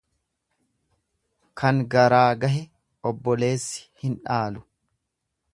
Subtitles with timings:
[1.61, 2.65] Kan garaa gahe
[3.13, 4.69] obboleessi hin dhaalu.